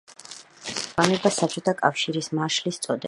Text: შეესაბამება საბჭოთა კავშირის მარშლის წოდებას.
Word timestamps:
შეესაბამება 0.69 1.33
საბჭოთა 1.35 1.75
კავშირის 1.83 2.31
მარშლის 2.41 2.81
წოდებას. 2.85 2.99